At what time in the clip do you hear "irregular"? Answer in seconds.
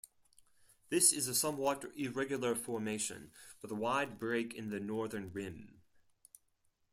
1.95-2.55